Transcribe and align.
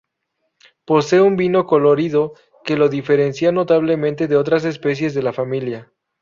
Posee 0.83 1.21
un 1.21 1.35
vivo 1.35 1.67
colorido 1.67 2.33
que 2.65 2.75
lo 2.75 2.89
diferencia 2.89 3.51
notablemente 3.51 4.27
de 4.27 4.35
otras 4.35 4.65
especies 4.65 5.13
de 5.13 5.21
la 5.21 5.31
familia. 5.31 5.93